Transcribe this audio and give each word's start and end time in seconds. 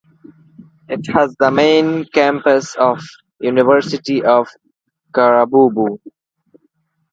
It 0.89 1.05
has 1.13 1.35
the 1.39 1.51
main 1.51 2.05
campus 2.05 2.73
of 2.73 3.01
the 3.39 3.45
University 3.45 4.23
of 4.23 4.47
Carabobo. 5.13 5.99